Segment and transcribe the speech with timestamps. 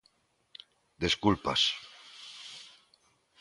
[1.03, 1.61] Desculpas.